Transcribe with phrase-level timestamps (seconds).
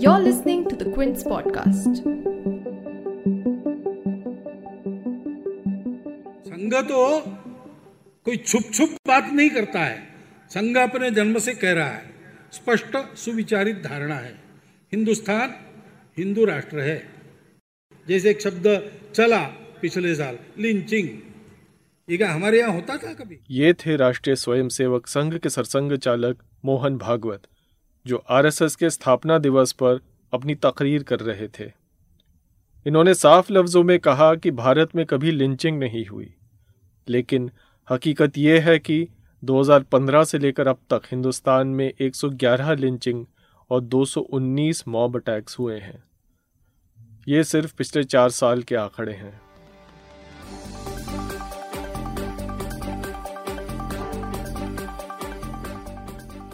[0.00, 1.96] You're listening to the Quince podcast.
[6.44, 7.20] संघ तो
[8.24, 10.02] कोई छुप छुप बात नहीं करता है।
[10.50, 12.14] संघ अपने जन्म से कह रहा है।
[12.52, 14.40] स्पष्ट, सुविचारित धारणा है।
[14.92, 15.54] हिंदुस्तान
[16.18, 17.08] हिंदू राष्ट्र है।
[18.08, 19.42] जैसे एक शब्द चला
[19.82, 21.29] पिछले साल, लिंचिंग।
[22.10, 23.38] ये क्या हमारे यहाँ होता था कभी?
[23.50, 27.42] ये थे राष्ट्रीय स्वयंसेवक संघ के सरसंघ चालक मोहन भागवत,
[28.06, 30.00] जो आरएसएस के स्थापना दिवस पर
[30.32, 31.70] अपनी तकरीर कर रहे थे।
[32.86, 36.34] इन्होंने साफ़ लफ्जों में कहा कि भारत में कभी लिंचिंग नहीं हुई,
[37.08, 37.50] लेकिन
[37.90, 39.08] हकीकत यह है कि
[39.42, 43.26] 2015 से लेकर अब तक हिंदुस्तान में 111 लिंचिंग
[43.70, 46.02] और 219 मॉब अटैक्स हुए हैं।
[47.28, 49.49] ये सिर्फ़ पिछले चार साल के आंकड़े हैं।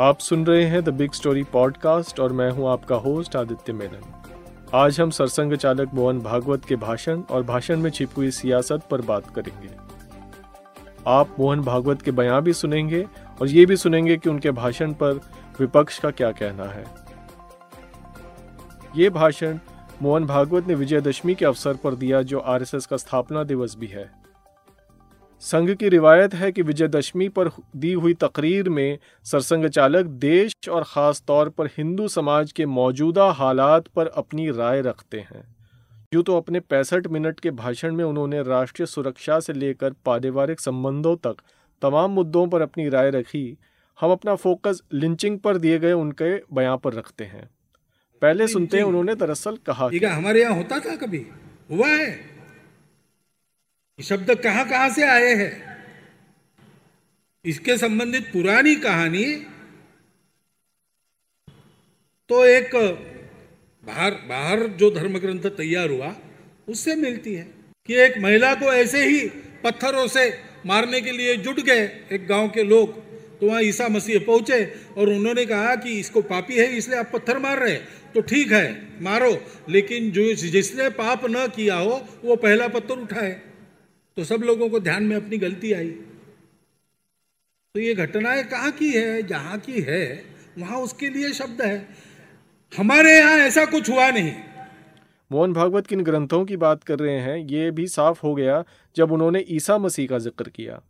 [0.00, 4.02] आप सुन रहे हैं द बिग स्टोरी पॉडकास्ट और मैं हूँ आपका होस्ट आदित्य मेनन।
[4.74, 9.00] आज हम सरसंघ चालक मोहन भागवत के भाषण और भाषण में छिपी हुई सियासत पर
[9.00, 9.68] बात करेंगे।
[11.06, 13.06] आप मोहन भागवत के बयान भी सुनेंगे
[13.40, 15.20] और ये भी सुनेंगे कि उनके भाषण पर
[15.60, 16.84] विपक्ष का क्या कहना है।
[18.96, 19.58] ये भाषण
[20.02, 24.17] मोहन भागवत ने विजयदशमी के अवसर पर दिया जो आरएसएस का स्थापना दिवस भी है।
[25.42, 30.84] संघ की रिवायत है कि विजयदशमी पर दी हुई तकरीर में सरसंघ चालक देश और
[30.84, 35.42] ख़ास तौर पर हिंदू समाज के मौजूदा हालात पर अपनी राय रखते हैं।
[36.14, 41.16] यूँ तो अपने पैंसठ मिनट के भाषण में उन्होंने राष्ट्रीय सुरक्षा से लेकर पारिवारिक संबंधों
[41.16, 41.36] तक
[41.82, 43.58] तमाम मुद्दों पर अपनी राय रखी।
[43.98, 47.48] हम अपना फोकस लिंचिंग पर दिए गए उनके बयां पर रखते हैं।
[48.22, 51.26] पहले सुनते हैं उन्होंने दरअसल कहा हमारे यहाँ होता था कभी?
[51.70, 52.27] हुआ है?
[53.98, 55.52] ये शब्द कहाँ कहाँ से आए हैं?
[57.44, 59.24] इसके संबंधित पुरानी कहानी
[62.30, 62.74] तो एक
[63.84, 66.14] बाहर बाहर जो धर्म ग्रंथ तैयार हुआ,
[66.68, 67.46] उससे मिलती है
[67.88, 69.28] कि एक महिला को ऐसे ही
[69.64, 70.28] पत्थरों से
[70.66, 72.96] मारने के लिए जुट गए एक गाँव के लोग।
[73.40, 74.64] तो वहाँ ईसा मसीह पहुँचे
[74.98, 77.74] और उन्होंने कहा कि इसको पापी है, इसलिए आप पत्थर मार रहे
[78.14, 78.66] तो ठीक है,
[79.02, 79.32] मारो,
[79.68, 83.30] लेकिन जो जिसने पाप न किया हो, वो पहला पत्थर उठाए।
[84.18, 85.88] तो सब लोगों को ध्यान में अपनी गलती आई।
[87.74, 90.24] तो ये घटनाएँ कहाँ की है, जहाँ की है,
[90.58, 91.88] वहाँ उसके लिए शब्द है।
[92.78, 94.32] हमारे यहाँ ऐसा कुछ हुआ नहीं।
[95.30, 98.64] मोहन भागवत किन ग्रंथों की बात कर रहे हैं, ये भी साफ़ हो गया
[98.96, 100.82] जब उन्होंने ईसा मसीह का ज़िक्र किया।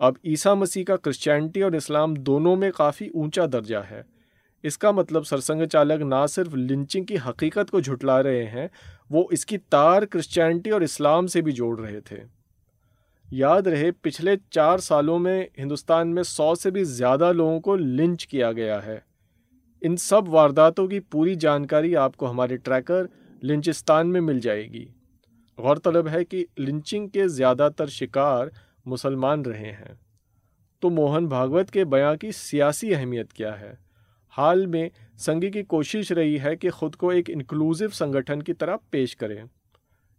[0.00, 4.04] अब ईसा मसीह का क्रिश्चियनिटी और इस्लाम दोनों में काफ़ी ऊँचा दर्जा है।
[4.64, 8.70] इसका मतलब सरसंग चालक ना सिर्फ़ लिंचिंग की हकीकत को झुटला रहे हैं,
[9.10, 12.41] वो इसकी तार क्रिश्चियनिटी और इस्लाम से भी जोड़ रहे थे।
[13.32, 18.24] याद रहे, पिछले चार सालों में हिंदुस्तान में सौ से भी ज़्यादा लोगों को लिंच
[18.24, 19.02] किया गया है।
[19.82, 23.08] इन सब वारदातों की पूरी जानकारी आपको हमारे ट्रैकर
[23.42, 24.86] लिंचिस्तान में मिल जाएगी।
[25.58, 28.52] गौरतलब है कि लिंचिंग के ज़्यादातर शिकार
[28.86, 29.98] मुसलमान रहे हैं।
[30.82, 33.78] तो मोहन भागवत के बयां की सियासी अहमियत क्या है?
[34.34, 38.78] हाल में संघ की कोशिश रही है कि खुद को एक इंक्लूसिव संगठन की तरह
[38.92, 39.44] पेश करें।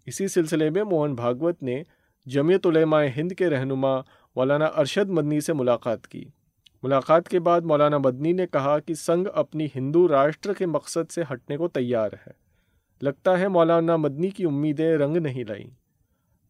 [0.07, 1.85] इसी सिलसिले में मोहन भागवत ने
[2.27, 2.67] जमीयत
[3.15, 4.03] हिंद के रहनुमा
[4.37, 6.33] मौलाना अरशद मदनी से मुलाकात की।
[6.83, 11.23] मुलाकात के बाद मौलाना मदनी ने कहा कि संघ अपनी हिंदू राष्ट्र के मकसद से
[11.23, 12.35] हटने को तैयार है।
[13.03, 15.71] लगता है मौलाना मदनी की उम्मीदें रंग नहीं लाई।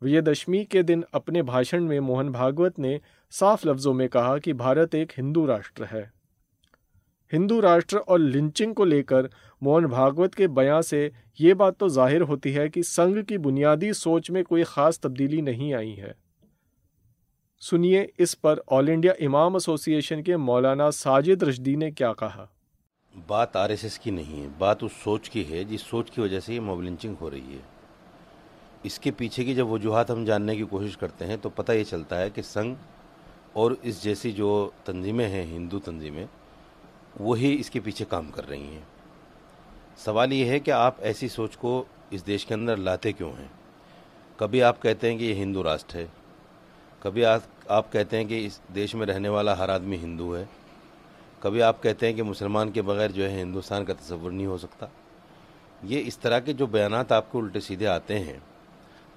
[0.02, 3.02] विजयदशमी के दिन अपने भाषण में मोहन भागवत ने
[3.32, 6.13] साफ़ लफ्ज़ों में कहा कि भारत एक हिंदू राष्ट्र है।
[7.34, 9.30] हिंदू राष्ट्र और लिंचिंग को लेकर
[9.62, 13.94] मोहन भागवत के बयां से ये बात तो ज़ाहिर होती है कि संघ की बुनियादी
[13.96, 16.14] सोच में कोई ख़ास तब्दीली नहीं आई है।
[17.62, 22.48] सुनिए इस पर ऑल इंडिया इमाम एसोसिएशन के मौलाना साजिद रशदी ने क्या कहा।
[23.16, 26.54] बात आरएसएस की नहीं है, बात उस सोच की है जिस सोच की वजह से
[26.54, 27.62] ये मॉब लिंचिंग हो रही है।
[28.86, 32.16] इसके पीछे की जब वजूहत हम जानने की कोशिश करते हैं तो पता ये चलता
[32.16, 32.76] है कि संघ
[33.58, 36.28] और इस जैसी जो तंजीमें हैं, हिंदू तंजीमें
[37.22, 38.88] वही इसके पीछे काम कर रही हैं।
[40.06, 43.52] सवाल ये है कि आप ऐसी सोच को इस देश के अंदर लाते क्यों हैं?
[44.40, 46.10] कभी आप कहते हैं कि ये हिंदू राष्ट्र है।
[47.04, 50.50] कभी आप आप कहते हैं कि इस देश में रहने वाला हर आदमी हिंदू है।
[51.44, 54.58] कभी आप कहते हैं कि मुसलमान के बगैर जो है हिंदुस्तान का तस्वुर नहीं हो
[54.58, 54.90] सकता।
[55.86, 58.44] ये इस तरह के जो बयान आपके उल्टे सीधे आते हैं,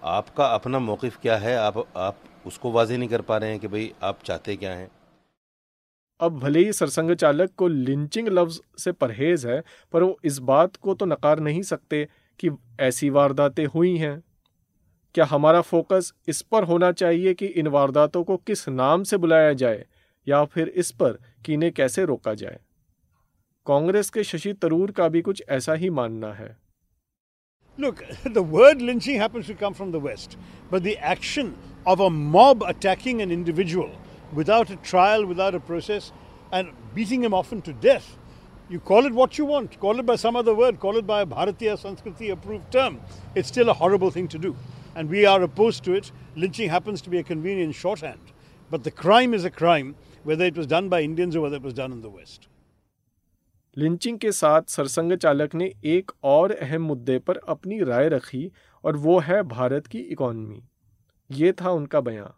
[0.05, 1.57] आपका अपना मौक़ क्या है?
[1.57, 2.17] आप आप
[2.47, 4.91] उसको वाजे नहीं कर पा रहे हैं कि भाई आप चाहते क्या हैं?
[6.21, 10.77] अब भले ही सरसंघ चालक को लिंचिंग लफ्ज से परहेज है पर वो इस बात
[10.77, 12.09] को तो नकार नहीं सकते
[12.39, 14.23] कि ऐसी वारदातें हुई हैं।
[15.15, 19.53] क्या हमारा फोकस इस पर होना चाहिए कि इन वारदातों को किस नाम से बुलाया
[19.53, 19.87] जाए
[20.29, 22.61] या फिर इस पर कि इन्हें कैसे रोका जाए?
[23.67, 26.57] कांग्रेस के शशि तरूर का भी कुछ ऐसा ही मानना है।
[27.81, 27.97] Look,
[28.27, 30.37] the word lynching happens to come from the West,
[30.73, 31.55] but the action
[31.87, 33.91] of a mob attacking an individual
[34.34, 36.12] without a trial, without a process,
[36.52, 38.18] and beating him often to death,
[38.70, 41.22] you call it what you want, call it by some other word, call it by
[41.22, 43.02] a Bharatiya Sanskriti approved term.
[43.36, 44.56] It's still a horrible thing to do.
[44.96, 46.12] And we are opposed to it.
[46.36, 48.32] Lynching happens to be a convenient shorthand.
[48.70, 51.64] But the crime is a crime, whether it was done by Indians or whether it
[51.64, 52.48] was done in the West.
[53.78, 58.52] Lynching के साथ सरसंघ चालक ने एक और अहम मुद्दे पर अपनी राय रखी
[58.86, 60.62] और वो है भारत की इकोनॉमी
[61.38, 62.34] ये था उनका बयान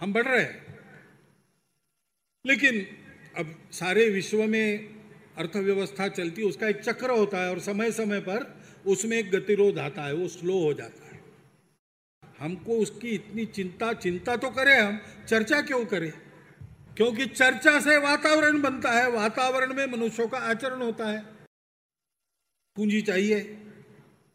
[0.00, 0.78] हम बढ़ रहे हैं।
[2.46, 2.86] लेकिन
[3.36, 4.96] अब सारे विश्व में
[5.36, 9.78] अर्थव्यवस्था चलती है, उसका एक चक्र होता है और समय समय पर उसमें एक गतिरोध
[9.78, 11.20] आता है, वो स्लो हो जाता है।
[12.38, 16.12] हमको उसकी इतनी चिंता चिंता तो करें हम, चर्चा क्यों करें?
[16.96, 21.24] क्योंकि चर्चा से वातावरण बनता है, वातावरण में मनुष्यों का आचरण होता है।
[22.76, 23.40] पूंजी चाहिए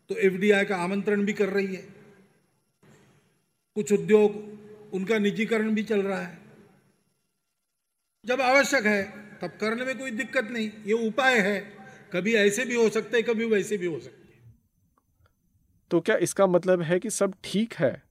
[0.09, 1.87] तो एफडीआई का आमंत्रण भी कर रही है।
[3.75, 4.53] कुछ उद्योग
[4.93, 6.37] उनका निजीकरण भी चल रहा है।
[8.25, 9.03] जब आवश्यक है,
[9.41, 11.59] तब करने में कोई दिक्कत नहीं। ये उपाय है।
[12.13, 14.53] कभी ऐसे भी हो सकते हैं, कभी वैसे भी हो सकते हैं।
[15.91, 18.03] तो क्या इसका मतलब है कि सब ठीक है?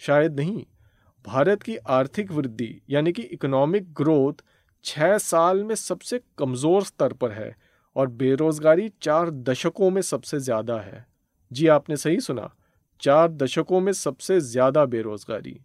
[0.00, 0.64] शायद नहीं।
[1.24, 4.44] भारत की आर्थिक वृद्धि, यानी कि इकोनॉमिक ग्रोथ
[4.84, 7.54] छः साल में सबसे कमज़ोर स्तर पर है
[7.96, 11.06] और बेरोज़गारी चार दशकों में सबसे ज़्यादा है।
[11.50, 12.50] जी, आपने सही सुना।
[13.02, 15.58] चार दशकों में सबसे ज़्यादा बेरोज़गारी।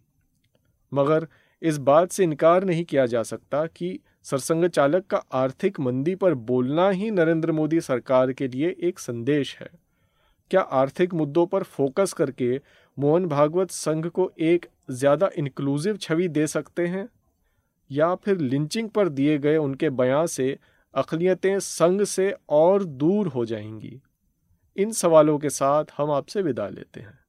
[0.94, 1.26] मगर
[1.62, 6.34] इस बात से इनकार नहीं किया जा सकता कि सरसंघ चालक का आर्थिक मंदी पर
[6.34, 9.70] बोलना ही नरेंद्र मोदी सरकार के लिए एक संदेश है।
[10.50, 12.60] क्या आर्थिक मुद्दों पर फोकस करके
[12.98, 17.08] मोहन भागवत संघ को एक ज़्यादा इंक्लूसिव छवि दे सकते हैं?
[17.90, 20.58] या फिर लिंचिंग पर दिए गए उनके बयान से
[20.94, 24.00] अकलियतें संघ से और दूर हो जाएँगी?
[24.76, 27.21] इन सवालों के साथ हम आपसे विदा लेते हैं।